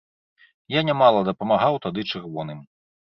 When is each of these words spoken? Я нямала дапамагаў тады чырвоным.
Я 0.75 0.81
нямала 0.87 1.21
дапамагаў 1.27 1.77
тады 1.85 2.01
чырвоным. 2.13 2.65